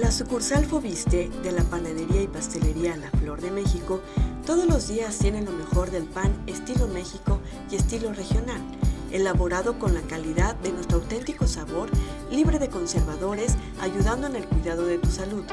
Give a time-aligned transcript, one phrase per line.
[0.00, 4.00] La sucursal Fobiste de la panadería y pastelería La Flor de México
[4.46, 7.38] todos los días tiene lo mejor del pan estilo México
[7.70, 8.62] y estilo regional,
[9.12, 11.90] elaborado con la calidad de nuestro auténtico sabor,
[12.30, 15.44] libre de conservadores, ayudando en el cuidado de tu salud,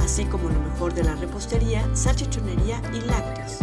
[0.00, 3.58] así como lo mejor de la repostería, salchichonería y lácteos.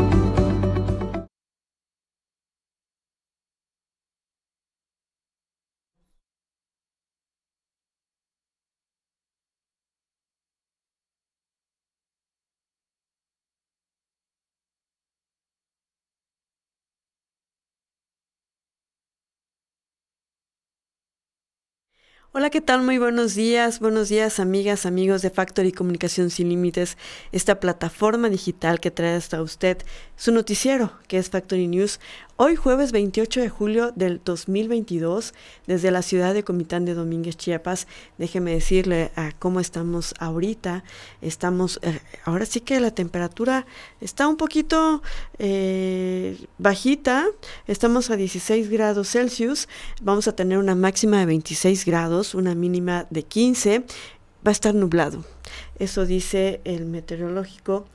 [22.33, 22.83] Hola, ¿qué tal?
[22.83, 26.97] Muy buenos días, buenos días amigas, amigos de Factory Comunicación Sin Límites,
[27.33, 29.79] esta plataforma digital que trae hasta usted
[30.15, 31.99] su noticiero, que es Factory News.
[32.43, 35.35] Hoy jueves 28 de julio del 2022,
[35.67, 37.87] desde la ciudad de Comitán de Domínguez, Chiapas,
[38.17, 40.85] déjeme decirle a cómo estamos ahorita.
[41.21, 43.67] Estamos, eh, ahora sí que la temperatura
[44.01, 45.03] está un poquito
[45.39, 47.27] eh, bajita,
[47.67, 49.69] estamos a 16 grados Celsius,
[50.01, 53.81] vamos a tener una máxima de 26 grados, una mínima de 15,
[54.47, 55.25] va a estar nublado.
[55.79, 57.87] Eso dice el meteorológico.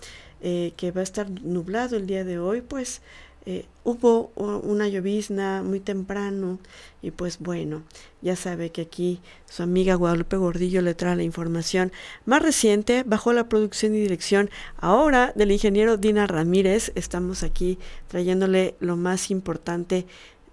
[0.41, 3.01] Eh, que va a estar nublado el día de hoy, pues
[3.47, 6.59] eh, hubo una llovizna muy temprano
[7.01, 7.83] y pues bueno,
[8.21, 11.91] ya sabe que aquí su amiga Guadalupe Gordillo le trae la información
[12.25, 16.91] más reciente bajo la producción y dirección ahora del ingeniero Dina Ramírez.
[16.95, 20.05] Estamos aquí trayéndole lo más importante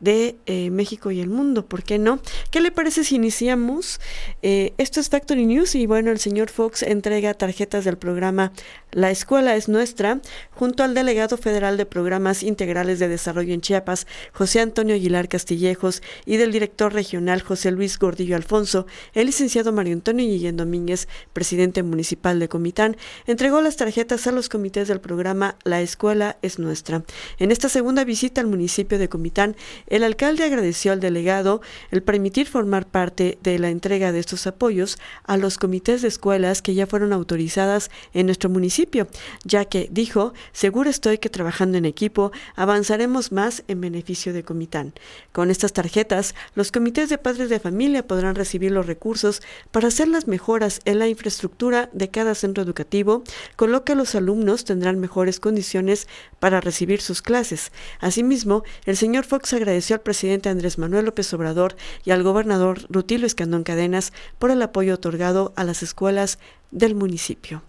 [0.02, 2.20] de eh, México y el mundo, ¿por qué no?
[2.50, 4.00] ¿Qué le parece si iniciamos?
[4.42, 8.52] Eh, esto es Factory News y bueno, el señor Fox entrega tarjetas del programa
[8.90, 10.20] La Escuela es Nuestra
[10.50, 16.02] junto al delegado federal de programas integrales de desarrollo en Chiapas, José Antonio Aguilar Castillejos,
[16.26, 21.84] y del director regional José Luis Gordillo Alfonso, el licenciado Mario Antonio Guillén Domínguez, presidente
[21.84, 22.96] municipal de Comitán,
[23.26, 27.04] entregó las tarjetas a los comités del programa La Escuela es Nuestra.
[27.38, 29.54] En esta segunda visita al municipio de Comitán,
[29.92, 31.60] el alcalde agradeció al delegado
[31.90, 36.62] el permitir formar parte de la entrega de estos apoyos a los comités de escuelas
[36.62, 39.06] que ya fueron autorizadas en nuestro municipio,
[39.44, 44.94] ya que, dijo, seguro estoy que trabajando en equipo avanzaremos más en beneficio de Comitán.
[45.30, 49.42] Con estas tarjetas, los comités de padres de familia podrán recibir los recursos
[49.72, 53.24] para hacer las mejoras en la infraestructura de cada centro educativo,
[53.56, 56.08] con lo que los alumnos tendrán mejores condiciones
[56.42, 57.70] para recibir sus clases.
[58.00, 63.28] Asimismo, el señor Fox agradeció al presidente Andrés Manuel López Obrador y al gobernador Rutilio
[63.28, 66.40] Escandón Cadenas por el apoyo otorgado a las escuelas
[66.72, 67.62] del municipio.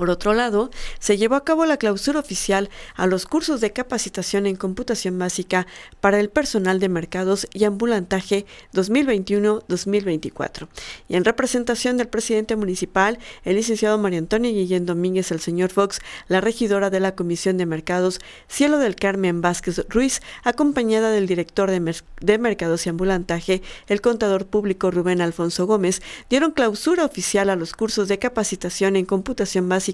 [0.00, 4.46] Por otro lado, se llevó a cabo la clausura oficial a los cursos de capacitación
[4.46, 5.66] en computación básica
[6.00, 10.68] para el personal de mercados y ambulantaje 2021-2024.
[11.06, 15.98] Y en representación del presidente municipal, el licenciado María Antonio Guillén Domínguez, el señor Fox,
[16.28, 21.70] la regidora de la Comisión de Mercados, Cielo del Carmen Vázquez Ruiz, acompañada del director
[21.70, 27.56] de, de Mercados y Ambulantaje, el contador público Rubén Alfonso Gómez, dieron clausura oficial a
[27.56, 29.89] los cursos de capacitación en computación básica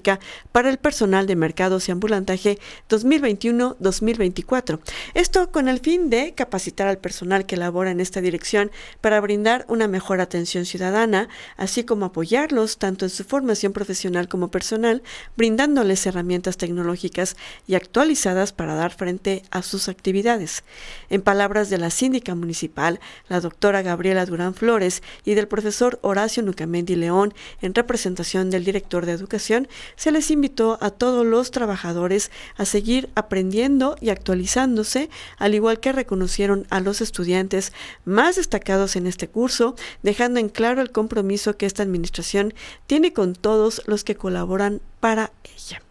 [0.52, 2.58] para el personal de mercados y ambulantaje
[2.88, 4.80] 2021-2024.
[5.14, 8.70] Esto con el fin de capacitar al personal que labora en esta dirección
[9.00, 14.50] para brindar una mejor atención ciudadana, así como apoyarlos tanto en su formación profesional como
[14.50, 15.02] personal,
[15.36, 20.64] brindándoles herramientas tecnológicas y actualizadas para dar frente a sus actividades.
[21.10, 26.42] En palabras de la síndica municipal, la doctora Gabriela Durán Flores y del profesor Horacio
[26.42, 32.30] Nucamendi León, en representación del director de educación, se les invitó a todos los trabajadores
[32.56, 37.72] a seguir aprendiendo y actualizándose, al igual que reconocieron a los estudiantes
[38.04, 42.54] más destacados en este curso, dejando en claro el compromiso que esta administración
[42.86, 45.82] tiene con todos los que colaboran para ella.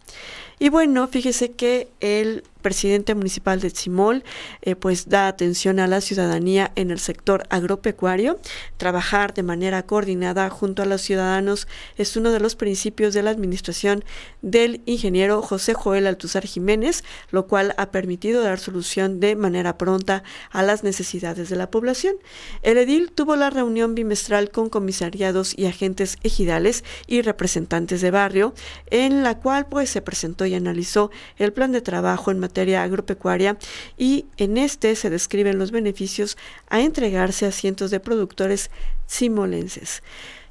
[0.58, 4.24] Y bueno, fíjese que el presidente municipal de Tzimol,
[4.60, 8.40] eh, pues da atención a la ciudadanía en el sector agropecuario.
[8.76, 13.30] Trabajar de manera coordinada junto a los ciudadanos es uno de los principios de la
[13.30, 14.04] administración
[14.42, 20.24] del ingeniero José Joel Altuzar Jiménez, lo cual ha permitido dar solución de manera pronta
[20.50, 22.16] a las necesidades de la población.
[22.62, 28.54] El edil tuvo la reunión bimestral con comisariados y agentes ejidales y representantes de barrio,
[28.90, 33.56] en la cual pues se presentó y analizó el plan de trabajo en materia agropecuaria
[33.96, 36.36] y en este se describen los beneficios
[36.68, 38.70] a entregarse a cientos de productores
[39.06, 40.02] simolenses.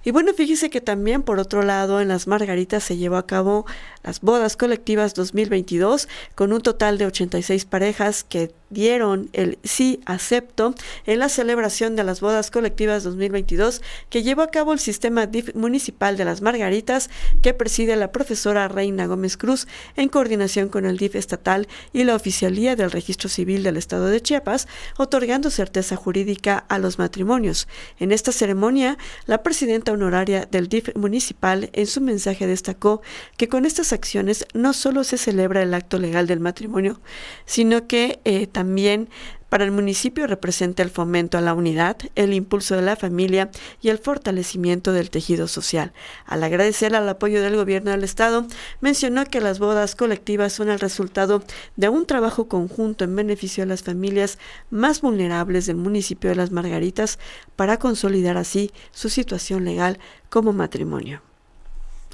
[0.05, 3.65] Y bueno, fíjese que también por otro lado en las Margaritas se llevó a cabo
[4.03, 10.75] las bodas colectivas 2022 con un total de 86 parejas que dieron el sí acepto
[11.05, 15.55] en la celebración de las bodas colectivas 2022 que llevó a cabo el sistema DIF
[15.55, 17.09] municipal de las Margaritas
[17.41, 22.15] que preside la profesora Reina Gómez Cruz en coordinación con el DIF estatal y la
[22.15, 24.67] oficialía del registro civil del estado de Chiapas,
[24.97, 27.67] otorgando certeza jurídica a los matrimonios.
[27.99, 33.01] En esta ceremonia, la presidenta honoraria del DIF municipal en su mensaje destacó
[33.37, 37.01] que con estas acciones no solo se celebra el acto legal del matrimonio,
[37.45, 39.09] sino que eh, también
[39.49, 43.49] para el municipio representa el fomento a la unidad, el impulso de la familia
[43.81, 45.93] y el fortalecimiento del tejido social.
[46.25, 48.45] Al agradecer al apoyo del gobierno del Estado,
[48.81, 51.43] mencionó que las bodas colectivas son el resultado
[51.75, 54.39] de un trabajo conjunto en beneficio de las familias
[54.69, 57.19] más vulnerables del municipio de Las Margaritas
[57.55, 59.99] para consolidar así su situación legal
[60.29, 61.21] como matrimonio.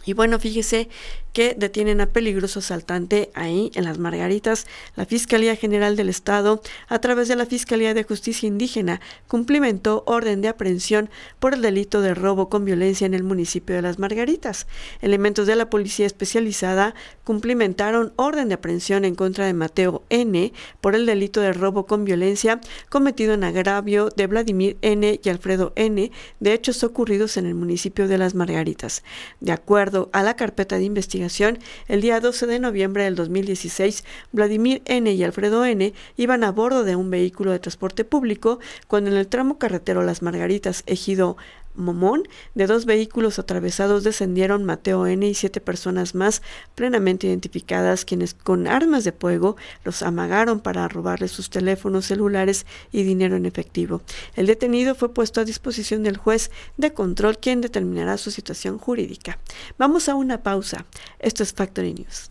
[0.06, 0.90] Y bueno, fíjese
[1.34, 4.68] que detienen a peligroso asaltante ahí en las Margaritas.
[4.96, 10.42] La Fiscalía General del Estado, a través de la Fiscalía de Justicia Indígena, cumplimentó orden
[10.42, 14.68] de aprehensión por el delito de robo con violencia en el municipio de las Margaritas.
[15.02, 20.52] Elementos de la Policía Especializada cumplimentaron orden de aprehensión en contra de Mateo N.
[20.82, 25.20] por el delito de robo con violencia cometido en agravio de Vladimir N.
[25.24, 26.12] y Alfredo N.
[26.40, 29.04] de hechos ocurridos en el municipio de las Margaritas.
[29.40, 31.21] De acuerdo a la carpeta de investigación,
[31.88, 35.12] el día 12 de noviembre del 2016, Vladimir N.
[35.12, 35.94] y Alfredo N.
[36.18, 40.24] iban a bordo de un vehículo de transporte público cuando en el tramo carretero Las
[40.24, 41.38] Margaritas, ejido
[41.76, 45.28] Momón, de dos vehículos atravesados descendieron Mateo N.
[45.28, 46.42] y siete personas más
[46.76, 53.04] plenamente identificadas, quienes con armas de fuego los amagaron para robarles sus teléfonos celulares y
[53.04, 54.02] dinero en efectivo.
[54.36, 59.40] El detenido fue puesto a disposición del juez de control, quien determinará su situación jurídica.
[59.78, 60.86] Vamos a una pausa.
[61.20, 62.31] Esto es Factory News.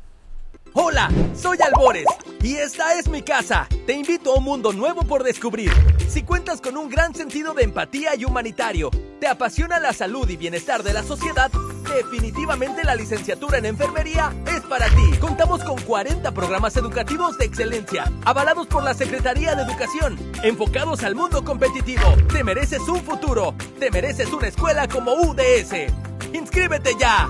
[0.75, 2.07] Hola, soy Albores
[2.43, 3.67] y esta es mi casa.
[3.87, 5.73] Te invito a un mundo nuevo por descubrir.
[6.09, 10.37] Si cuentas con un gran sentido de empatía y humanitario, te apasiona la salud y
[10.37, 11.51] bienestar de la sociedad,
[11.93, 15.11] definitivamente la licenciatura en enfermería es para ti.
[15.21, 21.17] Contamos con 40 programas educativos de excelencia, avalados por la Secretaría de Educación, enfocados al
[21.17, 22.15] mundo competitivo.
[22.33, 25.93] Te mereces un futuro, te mereces una escuela como UDS.
[26.33, 27.29] ¡Inscríbete ya!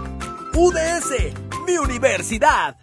[0.55, 1.33] UDS,
[1.67, 2.77] mi universidad.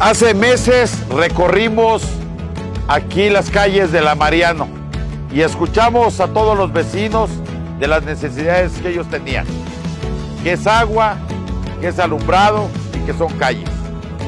[0.00, 2.02] Hace meses recorrimos
[2.88, 4.66] aquí las calles de la Mariano
[5.32, 7.30] y escuchamos a todos los vecinos
[7.78, 9.46] de las necesidades que ellos tenían,
[10.42, 11.16] que es agua,
[11.80, 13.70] que es alumbrado y que son calles.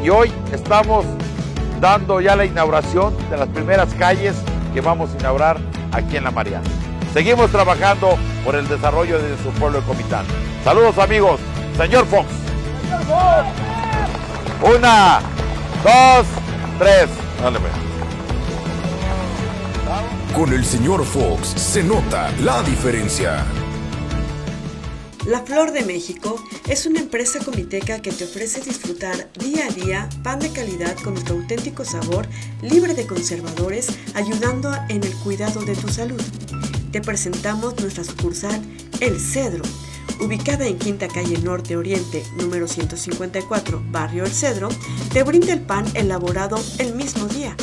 [0.04, 1.04] Y hoy estamos
[1.80, 4.36] dando ya la inauguración de las primeras calles
[4.72, 5.58] que vamos a inaugurar
[5.92, 6.68] aquí en la Mariana.
[7.12, 10.24] Seguimos trabajando por el desarrollo de su pueblo de Comitán.
[10.62, 11.40] Saludos amigos,
[11.76, 12.26] señor Fox.
[14.62, 15.20] Una,
[15.82, 16.26] dos,
[16.78, 17.08] tres.
[17.40, 17.72] Dale, pues.
[20.34, 23.44] Con el señor Fox se nota la diferencia.
[25.26, 30.08] La Flor de México es una empresa comiteca que te ofrece disfrutar día a día
[30.22, 32.28] pan de calidad con nuestro auténtico sabor,
[32.62, 36.22] libre de conservadores, ayudando en el cuidado de tu salud.
[36.92, 38.62] Te presentamos nuestra sucursal
[39.00, 39.64] El Cedro,
[40.20, 44.68] ubicada en Quinta Calle Norte Oriente, número 154, Barrio El Cedro,
[45.12, 47.54] te brinda el pan elaborado el mismo día.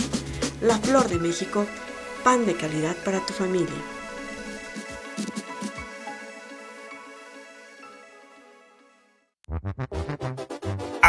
[0.61, 1.65] La Flor de México,
[2.23, 4.02] pan de calidad para tu familia.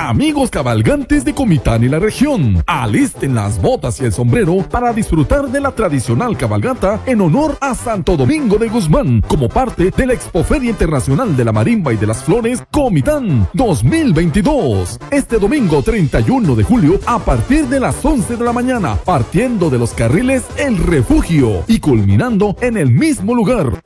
[0.06, 5.49] Amigos cabalgantes de Comitán y la región, alisten las botas y el sombrero para disfrutar
[5.49, 10.12] de la tradicional cabalgata en honor a Santo Domingo de Guzmán como parte de la
[10.12, 15.00] Expoferia Internacional de la Marimba y de las Flores Comitán 2022.
[15.11, 19.78] Este domingo 31 de julio a partir de las 11 de la mañana, partiendo de
[19.78, 23.80] los carriles El Refugio y culminando en el mismo lugar.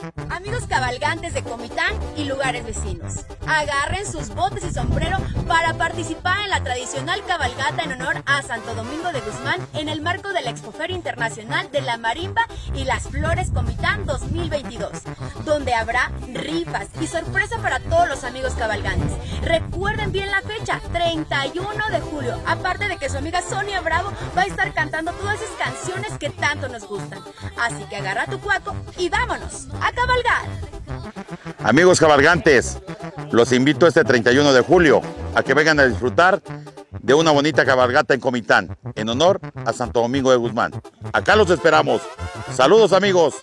[0.66, 6.50] Cabalgantes de Comitán y lugares vecinos, agarren sus botes y sombrero para participar participar en
[6.50, 10.50] la tradicional cabalgata en honor a Santo Domingo de Guzmán en el marco de la
[10.50, 14.90] Expoferia Internacional de la Marimba y las Flores Comitán 2022,
[15.44, 19.10] donde habrá rifas y sorpresa para todos los amigos cabalgantes.
[19.42, 24.42] Recuerden bien la fecha, 31 de julio, aparte de que su amiga Sonia Bravo va
[24.42, 27.20] a estar cantando todas esas canciones que tanto nos gustan.
[27.60, 30.47] Así que agarra tu cuaco y vámonos a cabalgar.
[31.62, 32.78] Amigos cabalgantes,
[33.30, 35.02] los invito este 31 de julio
[35.34, 36.40] a que vengan a disfrutar
[37.02, 40.72] de una bonita cabalgata en Comitán, en honor a Santo Domingo de Guzmán.
[41.12, 42.02] Acá los esperamos.
[42.54, 43.34] Saludos amigos.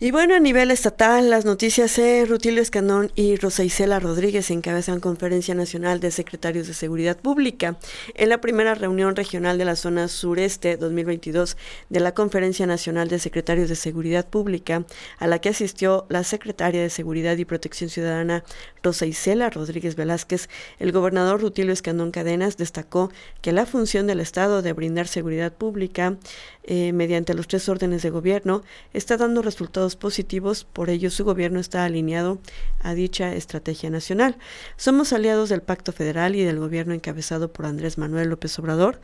[0.00, 5.00] Y bueno, a nivel estatal, las noticias de Rutilio Escandón y Rosa Isela Rodríguez encabezan
[5.00, 7.76] Conferencia Nacional de Secretarios de Seguridad Pública
[8.14, 11.56] en la primera reunión regional de la zona sureste 2022
[11.88, 14.84] de la Conferencia Nacional de Secretarios de Seguridad Pública,
[15.18, 18.44] a la que asistió la secretaria de Seguridad y Protección Ciudadana
[18.84, 20.48] Rosa Isela Rodríguez Velázquez.
[20.78, 23.10] El gobernador Rutilio Escandón Cadenas destacó
[23.42, 26.16] que la función del Estado de brindar seguridad pública
[26.62, 28.62] eh, mediante los tres órdenes de gobierno
[28.92, 32.38] está dando resultados positivos, por ello su gobierno está alineado
[32.80, 34.36] a dicha estrategia nacional.
[34.76, 39.00] Somos aliados del Pacto Federal y del gobierno encabezado por Andrés Manuel López Obrador,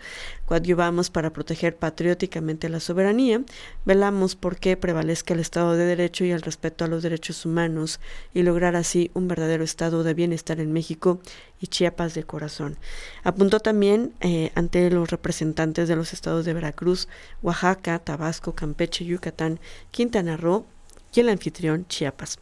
[0.46, 3.42] coadyuvamos para proteger patrióticamente la soberanía,
[3.84, 8.00] velamos por que prevalezca el Estado de Derecho y el respeto a los derechos humanos
[8.32, 11.20] y lograr así un verdadero estado de bienestar en México
[11.60, 12.76] y Chiapas de corazón.
[13.22, 17.08] Apuntó también eh, ante los representantes de los estados de Veracruz,
[17.42, 19.60] Oaxaca, Tabasco, Campeche, Yucatán,
[19.90, 20.66] Quintana Roo
[21.14, 22.38] y el anfitrión Chiapas.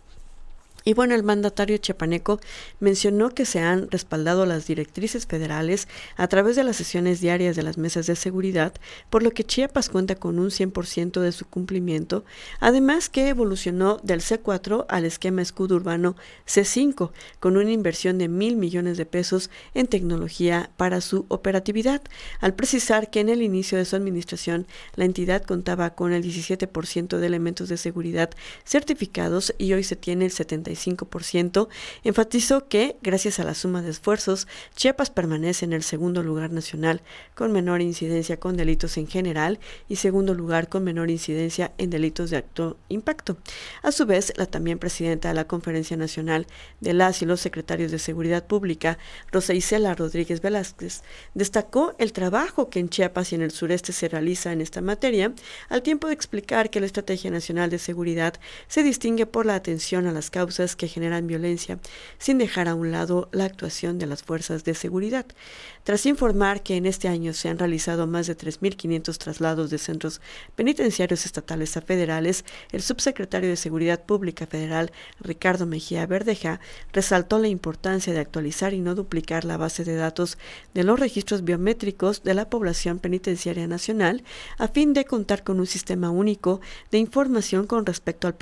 [0.84, 2.40] Y bueno, el mandatario chiapaneco
[2.80, 7.62] mencionó que se han respaldado las directrices federales a través de las sesiones diarias de
[7.62, 8.72] las mesas de seguridad,
[9.10, 12.24] por lo que Chiapas cuenta con un 100% de su cumplimiento,
[12.60, 17.10] además que evolucionó del C4 al esquema escudo urbano C5,
[17.40, 22.02] con una inversión de mil millones de pesos en tecnología para su operatividad,
[22.40, 27.18] al precisar que en el inicio de su administración la entidad contaba con el 17%
[27.18, 28.30] de elementos de seguridad
[28.64, 30.32] certificados y hoy se tiene el
[30.76, 31.68] 70
[32.04, 37.02] enfatizó que, gracias a la suma de esfuerzos, Chiapas permanece en el segundo lugar nacional
[37.34, 42.30] con menor incidencia con delitos en general y segundo lugar con menor incidencia en delitos
[42.30, 43.36] de alto impacto.
[43.82, 46.46] A su vez, la también presidenta de la Conferencia Nacional
[46.80, 48.98] de las y los secretarios de Seguridad Pública,
[49.30, 51.02] Rosa Isela Rodríguez Velázquez,
[51.34, 55.32] destacó el trabajo que en Chiapas y en el sureste se realiza en esta materia,
[55.68, 58.34] al tiempo de explicar que la Estrategia Nacional de Seguridad
[58.68, 61.78] se distingue por la atención a las causas que generan violencia,
[62.18, 65.26] sin dejar a un lado la actuación de las fuerzas de seguridad.
[65.84, 70.20] Tras informar que en este año se han realizado más de 3.500 traslados de centros
[70.54, 76.60] penitenciarios estatales a federales, el subsecretario de Seguridad Pública Federal, Ricardo Mejía Verdeja,
[76.92, 80.38] resaltó la importancia de actualizar y no duplicar la base de datos
[80.74, 84.22] de los registros biométricos de la población penitenciaria nacional,
[84.58, 88.34] a fin de contar con un sistema único de información con respecto al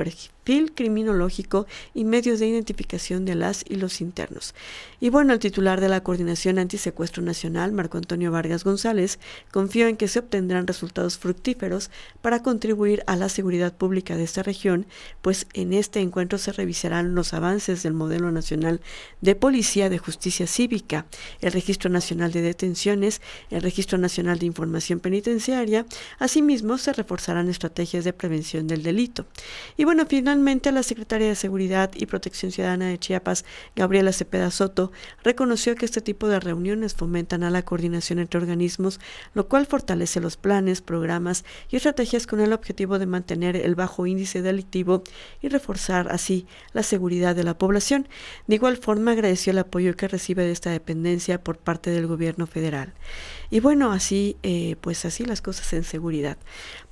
[0.74, 4.54] criminológico y medios de identificación de las y los internos.
[5.00, 9.18] Y bueno, el titular de la Coordinación Antisecuestro Nacional, Marco Antonio Vargas González,
[9.50, 11.90] confió en que se obtendrán resultados fructíferos
[12.20, 14.86] para contribuir a la seguridad pública de esta región,
[15.22, 18.80] pues en este encuentro se revisarán los avances del modelo nacional
[19.20, 21.06] de policía de justicia cívica,
[21.40, 25.86] el Registro Nacional de Detenciones, el Registro Nacional de Información Penitenciaria,
[26.18, 29.26] asimismo se reforzarán estrategias de prevención del delito.
[29.76, 33.44] Y bueno, finalmente Finalmente, la secretaria de Seguridad y Protección Ciudadana de Chiapas,
[33.76, 34.90] Gabriela Cepeda Soto,
[35.22, 39.00] reconoció que este tipo de reuniones fomentan a la coordinación entre organismos,
[39.34, 44.06] lo cual fortalece los planes, programas y estrategias con el objetivo de mantener el bajo
[44.06, 45.02] índice delictivo
[45.42, 48.08] y reforzar así la seguridad de la población.
[48.46, 52.46] De igual forma, agradeció el apoyo que recibe de esta dependencia por parte del gobierno
[52.46, 52.94] federal.
[53.50, 56.38] Y bueno, así, eh, pues así las cosas en seguridad.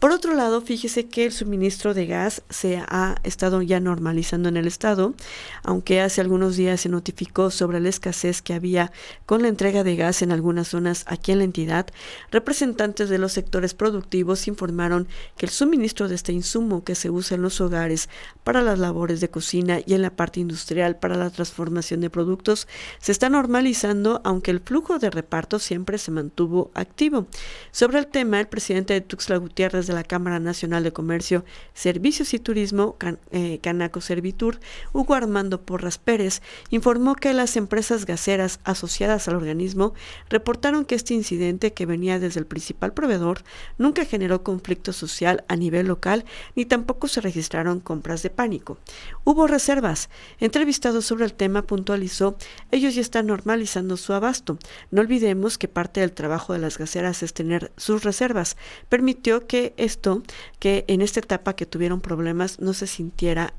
[0.01, 4.57] Por otro lado, fíjese que el suministro de gas se ha estado ya normalizando en
[4.57, 5.15] el estado,
[5.63, 8.91] aunque hace algunos días se notificó sobre la escasez que había
[9.27, 11.87] con la entrega de gas en algunas zonas aquí en la entidad,
[12.33, 17.37] representantes de los sectores productivos informaron que el suministro de este insumo que se usa
[17.37, 18.09] en los hogares
[18.43, 22.67] para las labores de cocina y en la parte industrial para la transformación de productos
[22.99, 27.29] se está normalizando, aunque el flujo de reparto siempre se mantuvo activo.
[27.71, 32.35] Sobre el tema, el presidente de Tuxtla Gutiérrez de la Cámara Nacional de Comercio, Servicios
[32.35, 32.97] y Turismo,
[33.31, 34.61] eh, Canaco Servitur,
[34.93, 39.95] Hugo Armando Porras Pérez, informó que las empresas gaseras asociadas al organismo
[40.29, 43.43] reportaron que este incidente, que venía desde el principal proveedor,
[43.77, 48.79] nunca generó conflicto social a nivel local ni tampoco se registraron compras de pánico.
[49.25, 50.09] Hubo reservas.
[50.41, 52.37] Entrevistado sobre el tema, puntualizó,
[52.71, 54.59] ellos ya están normalizando su abasto.
[54.91, 58.57] No olvidemos que parte del trabajo de las gaseras es tener sus reservas.
[58.89, 60.23] Permitió que esto,
[60.59, 63.08] que en esta etapa que tuvieron problemas, no se sintiera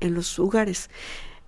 [0.00, 0.88] en los lugares.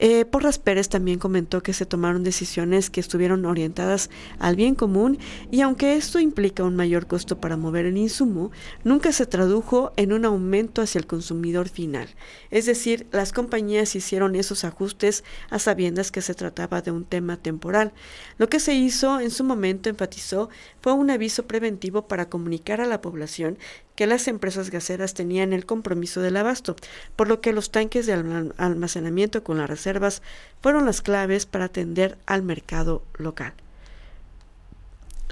[0.04, 5.16] Eh, Porras Pérez también comentó que se tomaron decisiones que estuvieron orientadas al bien común
[5.52, 8.50] y aunque esto implica un mayor costo para mover el insumo,
[8.82, 12.09] nunca se tradujo en un aumento hacia el consumidor final.
[12.50, 17.37] Es decir, las compañías hicieron esos ajustes a sabiendas que se trataba de un tema
[17.37, 17.92] temporal.
[18.38, 20.49] Lo que se hizo en su momento, enfatizó,
[20.80, 23.56] fue un aviso preventivo para comunicar a la población
[23.94, 26.76] que las empresas gaseras tenían el compromiso del abasto,
[27.16, 30.22] por lo que los tanques de almacenamiento con las reservas
[30.61, 33.52] fueron las claves para atender al mercado local.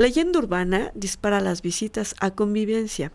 [0.00, 3.12] Leyenda urbana dispara las visitas a convivencia.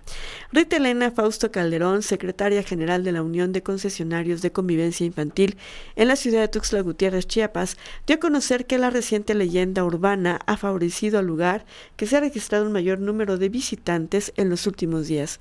[0.52, 5.58] Rita Elena Fausto Calderón, secretaria general de la Unión de Concesionarios de Convivencia Infantil
[5.96, 10.40] en la ciudad de Tuxtla Gutiérrez, Chiapas, dio a conocer que la reciente leyenda urbana
[10.46, 11.66] ha favorecido al lugar
[11.96, 15.40] que se ha registrado un mayor número de visitantes en los últimos días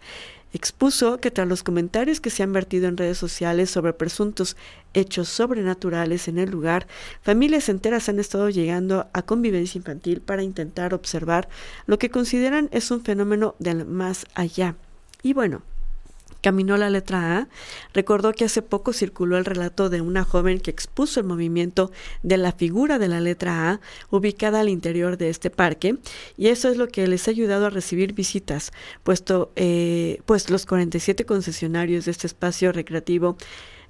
[0.55, 4.57] expuso que tras los comentarios que se han vertido en redes sociales sobre presuntos
[4.95, 6.87] hechos sobrenaturales en el lugar,
[7.23, 11.49] familias enteras han estado llegando a convivencia infantil para intentar observar
[11.87, 14.77] lo que consideran es un fenómeno del más allá.
[15.23, 15.63] Y bueno,
[16.45, 17.49] caminó la letra A,
[17.95, 21.91] recordó que hace poco circuló el relato de una joven que expuso el movimiento
[22.23, 23.81] de la figura de la letra A
[24.11, 25.97] ubicada al interior de este parque
[26.37, 30.67] y eso es lo que les ha ayudado a recibir visitas, puesto eh, pues los
[30.67, 33.39] 47 concesionarios de este espacio recreativo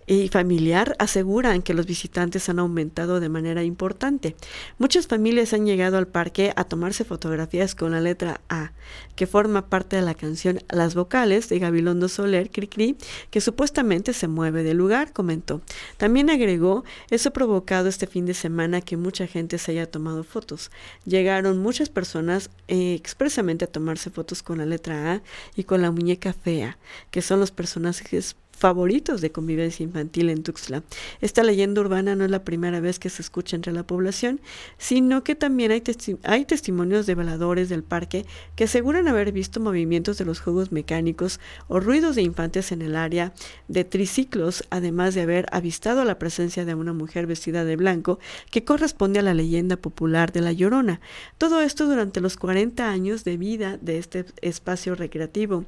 [0.07, 4.37] y familiar aseguran que los visitantes han aumentado de manera importante.
[4.79, 8.73] Muchas familias han llegado al parque a tomarse fotografías con la letra A,
[9.17, 12.97] que forma parte de la canción Las vocales de Gabilondo Soler Cricri,
[13.31, 15.63] que supuestamente se mueve del lugar, comentó.
[15.97, 20.25] También agregó, eso ha provocado este fin de semana que mucha gente se haya tomado
[20.25, 20.71] fotos.
[21.05, 25.23] Llegaron muchas personas eh, expresamente a tomarse fotos con la letra A
[25.57, 26.79] y con la muñeca fea,
[27.11, 30.83] que son los personajes favoritos de convivencia infantil en Tuxtla.
[31.21, 34.41] Esta leyenda urbana no es la primera vez que se escucha entre la población,
[34.79, 35.83] sino que también hay,
[36.23, 38.25] hay testimonios de veladores del parque
[38.57, 42.97] que aseguran haber visto movimientos de los juegos mecánicos o ruidos de infantes en el
[42.97, 43.33] área
[43.69, 48.19] de triciclos, además de haber avistado la presencia de una mujer vestida de blanco
[48.51, 51.01] que corresponde a la leyenda popular de La Llorona.
[51.39, 55.65] Todo esto durante los 40 años de vida de este espacio recreativo.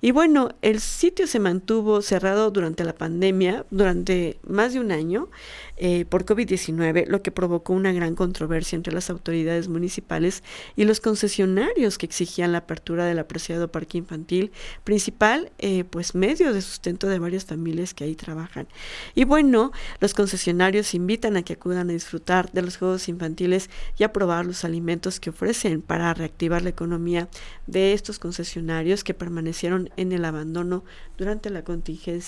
[0.00, 5.28] Y bueno, el sitio se mantuvo cerrado durante la pandemia, durante más de un año,
[5.76, 10.42] eh, por COVID-19, lo que provocó una gran controversia entre las autoridades municipales
[10.76, 14.52] y los concesionarios que exigían la apertura del apreciado parque infantil,
[14.84, 18.68] principal eh, pues medio de sustento de varias familias que ahí trabajan.
[19.14, 24.04] Y bueno, los concesionarios invitan a que acudan a disfrutar de los juegos infantiles y
[24.04, 27.28] a probar los alimentos que ofrecen para reactivar la economía
[27.66, 30.84] de estos concesionarios que permanecieron en el abandono
[31.16, 32.19] durante la contingencia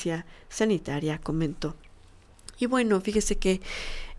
[0.48, 1.74] sanitaria, comentó.
[2.58, 3.60] Y bueno, fíjese que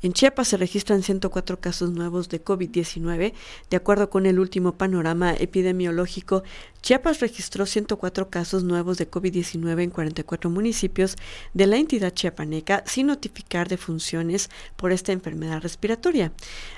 [0.02, 3.34] en Chiapas se registran 104 casos nuevos de COVID-19.
[3.70, 6.44] De acuerdo con el último panorama epidemiológico,
[6.84, 11.16] Chiapas registró 104 casos nuevos de COVID-19 en 44 municipios
[11.54, 16.34] de la entidad chiapaneca sin notificar de funciones por esta enfermedad respiratoria.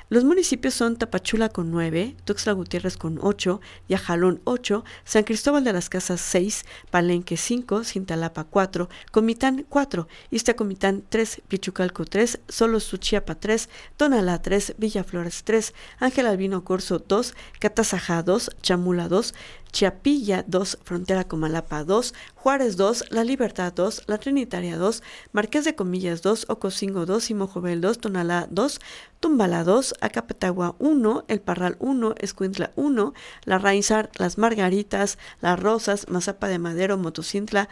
[0.10, 5.74] Los municipios son Tapachula con 9, Tuxtla Gutiérrez con 8, Yajalón 8, San Cristóbal de
[5.74, 13.34] las Casas 6, Palenque 5, Cintalapa 4, Comitán 4, Iztacomitán 3, Pichucalco 3, Solo Suchiapa
[13.34, 19.34] 3, Tonalá 3, Villaflores 3, Ángel Albino Corso 2, Catazajá 2, Chamula 2,
[19.96, 25.76] Chiapilla 2, Frontera Comalapa 2, Juárez 2, La Libertad 2, La Trinitaria 2, Marqués de
[25.76, 28.82] Comillas 2, Ocosingo 2, Simojovel 2, Tonalá 2,
[29.22, 33.14] Tumbala 2, Acapetagua 1, El Parral 1, Escuintla 1,
[33.46, 37.70] La Raizar, Las Margaritas, Las Rosas, Mazapa de Madero, Motocintla,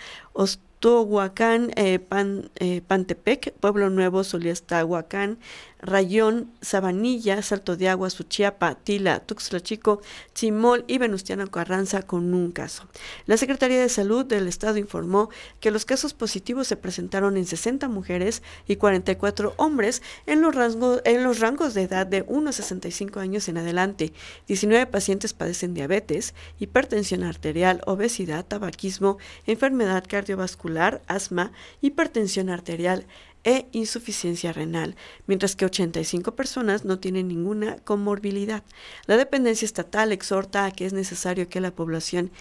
[0.84, 5.38] Ostohuacán, eh, Pan, eh, Pantepec, Pueblo Nuevo, Soliestahuacán,
[5.84, 10.02] Rayón, Sabanilla, Salto de Agua, Suchiapa, Tila, Tuxtla Chico,
[10.34, 12.88] Chimol y Venustiano Carranza con un caso.
[13.26, 17.90] La Secretaría de Salud del Estado informó que los casos positivos se presentaron en 60
[17.90, 22.54] mujeres y 44 hombres en los, rangos, en los rangos de edad de 1 a
[22.54, 24.14] 65 años en adelante.
[24.48, 29.18] 19 pacientes padecen diabetes, hipertensión arterial, obesidad, tabaquismo,
[29.48, 33.06] enfermedad cardiovascular, asma, hipertensión arterial,
[33.44, 34.96] e insuficiencia renal,
[35.28, 38.64] mientras que 85 personas no tienen ninguna comorbilidad.
[39.06, 42.32] La dependencia estatal exhorta a que es necesario que la población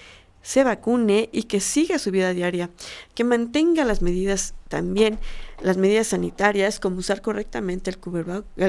[0.43, 2.71] se vacune y que siga su vida diaria,
[3.15, 5.19] que mantenga las medidas también,
[5.61, 7.99] las medidas sanitarias, como usar correctamente el,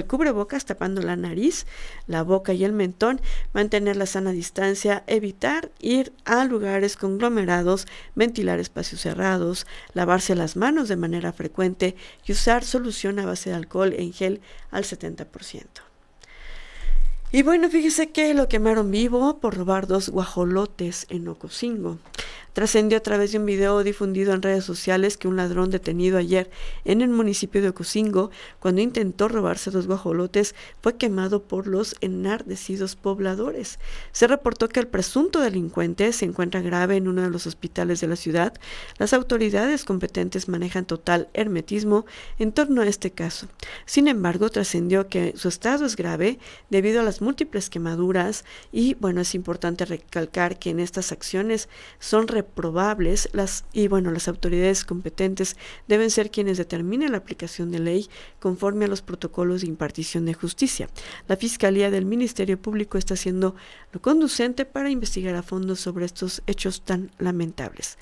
[0.06, 1.66] cubrebocas tapando la nariz,
[2.08, 3.22] la boca y el mentón,
[3.54, 10.90] mantener la sana distancia, evitar ir a lugares conglomerados, ventilar espacios cerrados, lavarse las manos
[10.90, 15.93] de manera frecuente y usar solución a base de alcohol en gel al 70%.
[17.36, 21.98] Y bueno, fíjese que lo quemaron vivo por robar dos guajolotes en Ocosingo.
[22.54, 26.52] Trascendió a través de un video difundido en redes sociales que un ladrón detenido ayer
[26.86, 32.96] en el municipio de Ocosingo, cuando intentó robarse dos guajolotes, fue quemado por los enardecidos
[32.96, 33.80] pobladores.
[34.12, 38.08] Se reportó que el presunto delincuente se encuentra grave en uno de los hospitales de
[38.08, 38.54] la ciudad.
[39.00, 42.06] Las autoridades competentes manejan total hermetismo
[42.38, 43.48] en torno a este caso.
[43.86, 46.38] Sin embargo, trascendió que su estado es grave
[46.70, 51.68] debido a las múltiples quemaduras y, bueno, es importante recalcar que en estas acciones
[52.00, 55.56] son probables las, y bueno, las autoridades competentes
[55.88, 60.34] deben ser quienes determinen la aplicación de ley conforme a los protocolos de impartición de
[60.34, 60.90] justicia.
[61.28, 63.56] La Fiscalía del Ministerio Público está haciendo
[63.92, 67.98] lo conducente para investigar a fondo sobre estos hechos tan lamentables.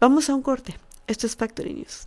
[0.00, 0.76] Vamos a un corte.
[1.06, 2.06] Esto es Factory News.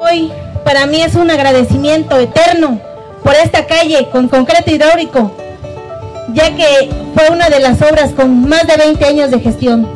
[0.00, 0.32] Hoy
[0.64, 2.80] para mí es un agradecimiento eterno
[3.22, 5.43] por esta calle con concreto hidráulico
[6.32, 9.88] ya que fue una de las obras con más de 20 años de gestión,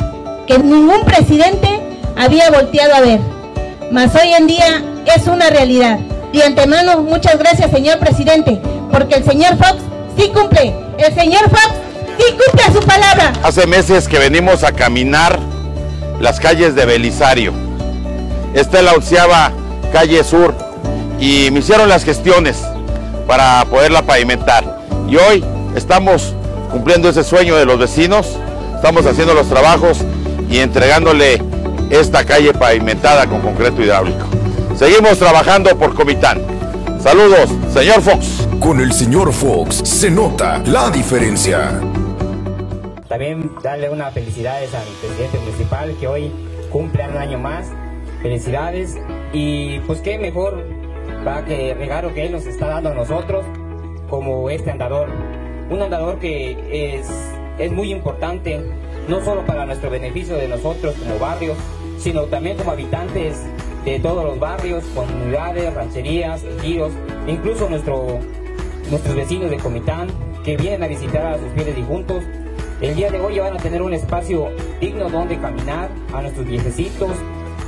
[0.47, 1.69] que ningún presidente
[2.17, 3.21] había volteado a ver.
[3.91, 4.83] Mas hoy en día
[5.17, 5.99] es una realidad.
[6.33, 8.61] De antemano, muchas gracias, señor presidente,
[8.93, 9.83] porque el señor Fox
[10.17, 10.75] sí cumple.
[10.99, 11.73] El señor Fox
[12.19, 13.33] sí cumple su palabra.
[13.43, 15.39] Hace meses que venimos a caminar
[16.21, 17.53] las calles de Belisario.
[18.55, 19.53] Esta es la onceava
[19.93, 20.55] calle sur
[21.19, 22.59] y me hicieron las gestiones
[23.27, 24.79] para poderla pavimentar.
[25.09, 25.45] Y hoy
[25.79, 26.35] estamos
[26.71, 28.37] cumpliendo ese sueño de los vecinos,
[28.75, 29.99] estamos haciendo los trabajos
[30.51, 31.43] y entregándole
[31.89, 34.27] esta calle pavimentada con concreto hidráulico.
[34.77, 36.43] Seguimos trabajando por Comitán.
[37.01, 38.47] Saludos, señor Fox.
[38.61, 41.81] Con el señor Fox se nota la diferencia.
[43.09, 46.33] También darle unas felicidades a mi presidente municipal que hoy
[46.71, 47.69] cumple un año más.
[48.21, 48.97] Felicidades
[49.33, 50.67] y pues qué mejor
[51.25, 53.45] para que regalo que él nos está dando a nosotros
[54.11, 55.09] como este andador
[55.71, 57.09] un andador que es,
[57.59, 58.61] es muy importante,
[59.09, 61.57] no solo para nuestro beneficio de nosotros como barrios,
[61.99, 63.43] sino también como habitantes
[63.85, 66.93] de todos los barrios, comunidades, rancherías, giros,
[67.27, 68.19] incluso nuestro,
[68.91, 70.09] nuestros vecinos de Comitán
[70.45, 72.25] que vienen a visitar a sus fieles difuntos.
[72.81, 74.51] El día de hoy van a tener un espacio
[74.81, 77.11] digno donde caminar, a nuestros viejecitos,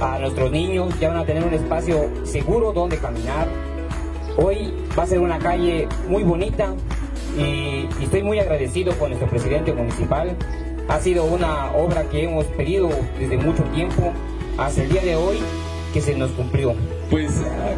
[0.00, 3.48] a nuestros niños, ya van a tener un espacio seguro donde caminar.
[4.36, 6.74] Hoy va a ser una calle muy bonita,
[7.36, 10.36] y, estoy muy agradecido con nuestro presidente municipal.
[10.88, 14.12] Ha sido una obra que hemos pedido desde mucho tiempo,
[14.58, 15.38] hasta el día de hoy
[15.92, 16.74] que se nos cumplió.
[17.10, 17.30] Pues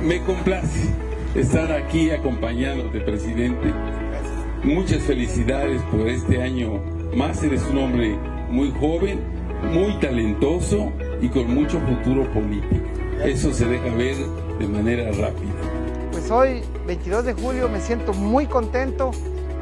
[0.02, 0.88] me complace
[1.34, 3.72] estar aquí acompañándote, presidente.
[4.62, 6.80] Muchas felicidades por este año
[7.14, 7.42] más.
[7.42, 8.16] Eres un hombre
[8.48, 9.20] muy joven,
[9.72, 12.86] muy talentoso y con mucho futuro político.
[13.24, 14.16] Eso se deja ver
[14.58, 15.52] de manera rápida.
[16.10, 19.12] Pues hoy, 22 de julio, me siento muy contento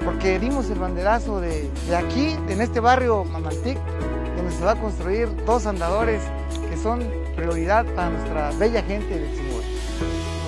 [0.05, 3.79] porque dimos el banderazo de, aquí, en este barrio Mamaltic,
[4.37, 6.23] donde se va a construir dos andadores
[6.69, 7.01] que son
[7.37, 9.63] prioridad para nuestra bella gente de Chimol.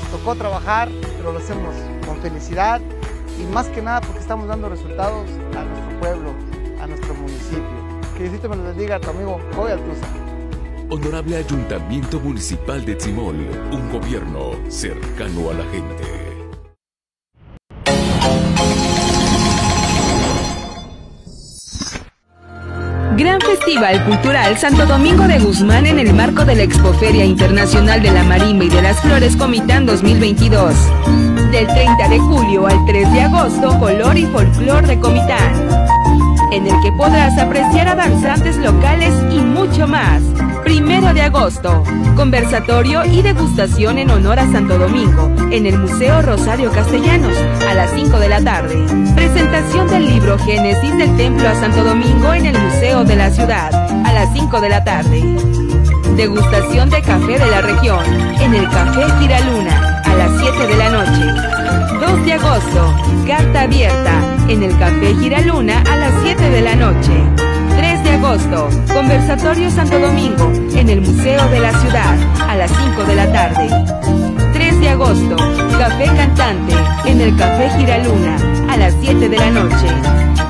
[0.00, 1.74] Nos tocó trabajar, pero lo hacemos
[2.06, 2.80] con felicidad
[3.40, 6.34] y más que nada porque estamos dando resultados a nuestro pueblo,
[6.80, 7.62] a nuestro municipio.
[8.16, 10.06] Que Diosito me lo bendiga a tu amigo Joy Altuza.
[10.90, 13.36] Honorable Ayuntamiento Municipal de Tzimol,
[13.72, 16.21] un gobierno cercano a la gente.
[23.16, 28.10] Gran Festival Cultural Santo Domingo de Guzmán en el marco de la Expoferia Internacional de
[28.10, 30.74] la Marimba y de las Flores Comitán 2022.
[31.50, 35.82] Del 30 de julio al 3 de agosto, Color y Folclor de Comitán
[36.52, 40.22] en el que podrás apreciar a danzantes locales y mucho más.
[40.64, 41.82] Primero de agosto,
[42.16, 47.36] conversatorio y degustación en honor a Santo Domingo en el Museo Rosario Castellanos
[47.68, 48.76] a las 5 de la tarde.
[49.14, 53.74] Presentación del libro Génesis del Templo a Santo Domingo en el Museo de la Ciudad
[54.06, 55.22] a las 5 de la tarde.
[56.16, 58.04] Degustación de café de la región
[58.40, 61.52] en el Café Giraluna a las 7 de la noche.
[62.06, 62.96] 2 de agosto,
[63.26, 64.12] carta abierta
[64.48, 67.41] en el Café Giraluna a las 7 de la noche.
[68.32, 72.16] 3 de agosto, conversatorio Santo Domingo en el Museo de la Ciudad
[72.48, 73.68] a las 5 de la tarde.
[74.54, 75.36] 3 de agosto,
[75.78, 78.36] café cantante en el Café Giraluna
[78.70, 79.86] a las 7 de la noche.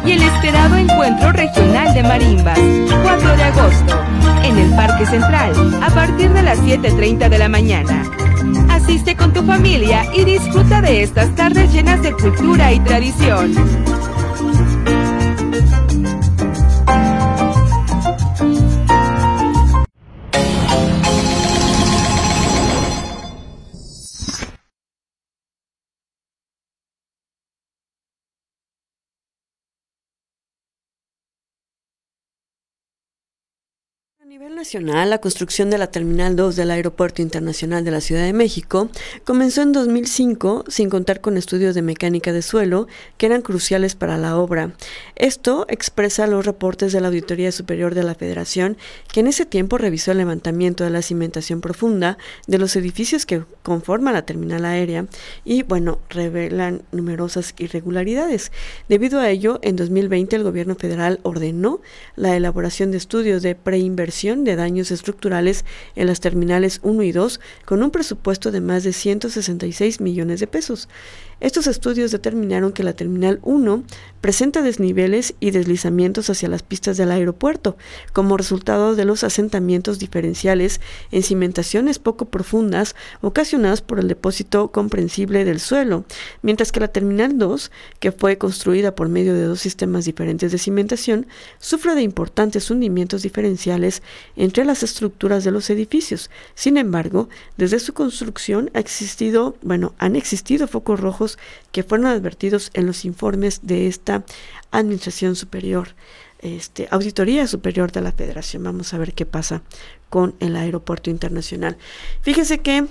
[0.06, 2.60] Y el esperado encuentro regional de marimbas,
[3.02, 4.00] 4 de agosto,
[4.44, 8.04] en el Parque Central a partir de las 7.30 de la mañana.
[8.70, 13.52] Asiste con tu familia y disfruta de estas tardes llenas de cultura y tradición.
[34.32, 38.32] Nivel nacional, la construcción de la Terminal 2 del Aeropuerto Internacional de la Ciudad de
[38.32, 38.88] México
[39.24, 44.16] comenzó en 2005 sin contar con estudios de mecánica de suelo que eran cruciales para
[44.16, 44.72] la obra.
[45.16, 48.78] Esto expresa los reportes de la Auditoría Superior de la Federación,
[49.12, 52.16] que en ese tiempo revisó el levantamiento de la cimentación profunda
[52.46, 55.04] de los edificios que conforman la terminal aérea
[55.44, 58.50] y, bueno, revelan numerosas irregularidades.
[58.88, 61.82] Debido a ello, en 2020 el gobierno federal ordenó
[62.16, 65.64] la elaboración de estudios de preinversión de daños estructurales
[65.96, 70.46] en las terminales 1 y 2 con un presupuesto de más de 166 millones de
[70.46, 70.88] pesos.
[71.42, 73.82] Estos estudios determinaron que la Terminal 1
[74.20, 77.76] presenta desniveles y deslizamientos hacia las pistas del aeropuerto,
[78.12, 85.44] como resultado de los asentamientos diferenciales en cimentaciones poco profundas ocasionadas por el depósito comprensible
[85.44, 86.04] del suelo,
[86.42, 90.58] mientras que la Terminal 2, que fue construida por medio de dos sistemas diferentes de
[90.58, 91.26] cimentación,
[91.58, 94.04] sufre de importantes hundimientos diferenciales
[94.36, 96.30] entre las estructuras de los edificios.
[96.54, 101.31] Sin embargo, desde su construcción ha existido, bueno, han existido focos rojos
[101.70, 104.24] que fueron advertidos en los informes de esta
[104.70, 105.88] Administración Superior,
[106.40, 108.64] este, Auditoría Superior de la Federación.
[108.64, 109.62] Vamos a ver qué pasa
[110.10, 111.76] con el aeropuerto internacional.
[112.22, 112.86] Fíjese que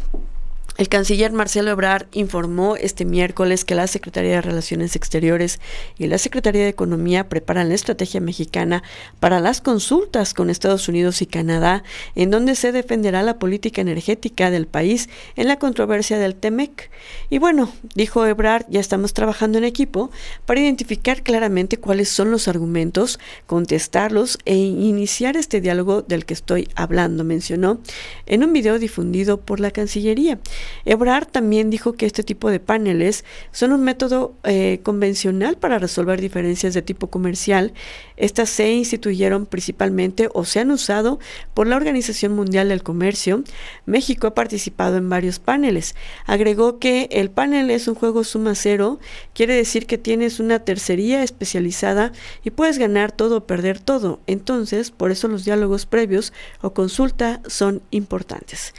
[0.78, 5.60] el canciller Marcelo Ebrard informó este miércoles que la Secretaría de Relaciones Exteriores
[5.98, 8.82] y la Secretaría de Economía preparan la estrategia mexicana
[9.20, 11.84] para las consultas con Estados Unidos y Canadá,
[12.16, 16.90] en donde se defenderá la política energética del país en la controversia del TEMEC.
[17.30, 20.10] Y bueno, dijo Ebrard, ya estamos trabajando en equipo
[20.46, 26.70] para identificar claramente cuáles son los argumentos, contestarlos e iniciar este diálogo del que estoy
[26.76, 27.80] hablando, mencionó
[28.26, 30.40] en un video difundido por la Cancillería.
[30.86, 36.22] Ebrard también dijo que este tipo de paneles son un método eh, convencional para resolver
[36.22, 37.74] diferencias de tipo comercial.
[38.18, 41.20] Estas se instituyeron principalmente o se han usado
[41.54, 43.44] por la Organización Mundial del Comercio.
[43.86, 45.96] México ha participado en varios paneles.
[46.26, 49.00] Agregó que el panel es un juego suma cero,
[49.34, 52.12] quiere decir que tienes una tercería especializada
[52.44, 54.20] y puedes ganar todo o perder todo.
[54.28, 58.74] Entonces, por eso los diálogos previos o consulta son importantes.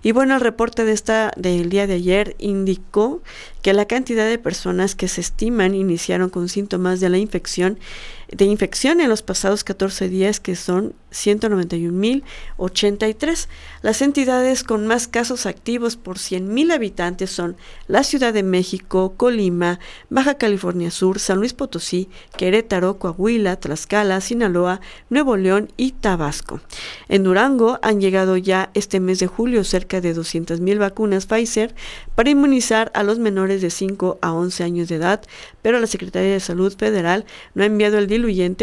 [0.03, 3.23] Y bueno, el reporte de esta del día de ayer indicó
[3.63, 7.79] que la cantidad de personas que se estiman iniciaron con síntomas de la infección
[8.33, 13.49] de infección en los pasados 14 días, que son 191.083.
[13.83, 17.57] Las entidades con más casos activos por 100.000 habitantes son
[17.89, 24.81] la Ciudad de México, Colima, Baja California Sur, San Luis Potosí, Querétaro, Coahuila, Tlaxcala, Sinaloa,
[25.09, 26.61] Nuevo León y Tabasco.
[27.09, 31.75] En Durango han llegado ya este mes de julio cerca de 200.000 vacunas Pfizer
[32.15, 35.23] para inmunizar a los menores de 5 a 11 años de edad,
[35.63, 38.07] pero la Secretaría de Salud Federal no ha enviado el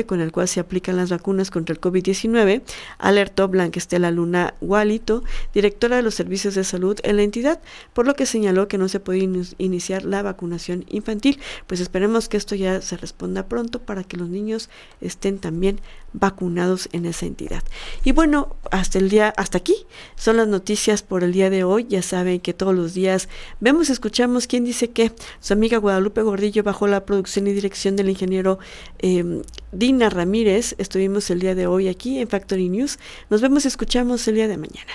[0.05, 2.61] con el cual se aplican las vacunas contra el COVID-19,
[2.97, 7.59] alertó Blanquestela Luna Gualito, directora de los servicios de salud en la entidad,
[7.93, 11.39] por lo que señaló que no se puede iniciar la vacunación infantil.
[11.67, 14.69] Pues esperemos que esto ya se responda pronto para que los niños
[15.01, 15.79] estén también
[16.13, 17.63] vacunados en esa entidad.
[18.03, 19.75] Y bueno, hasta el día, hasta aquí
[20.15, 21.85] son las noticias por el día de hoy.
[21.89, 26.63] Ya saben que todos los días vemos, escuchamos quién dice que su amiga Guadalupe Gordillo
[26.63, 28.59] bajo la producción y dirección del ingeniero
[28.99, 29.41] em,
[29.71, 30.75] Dina Ramírez.
[30.77, 32.99] Estuvimos el día de hoy aquí en Factory News.
[33.29, 34.91] Nos vemos, escuchamos el día de mañana.